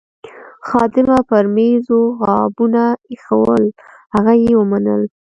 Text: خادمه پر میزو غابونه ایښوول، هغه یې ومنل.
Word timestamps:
خادمه 0.67 1.17
پر 1.29 1.45
میزو 1.55 2.01
غابونه 2.25 2.83
ایښوول، 3.09 3.63
هغه 4.15 4.33
یې 4.43 4.53
ومنل. 4.57 5.01